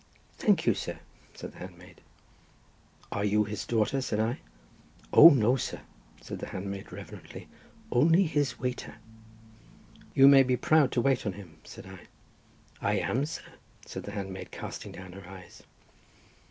[0.39, 0.97] "Thank you, sir,"
[1.35, 2.01] said the handmaid.
[3.11, 4.39] "Are you his daughter?" said I.
[5.13, 5.81] "O no, sir,"
[6.19, 7.47] said the handmaid reverently;
[7.91, 8.95] "only his waiter."
[10.15, 12.07] "You may be proud to wait on him," said I.
[12.81, 13.43] "I am, sir,"
[13.85, 15.61] said the handmaid, casting down her eyes.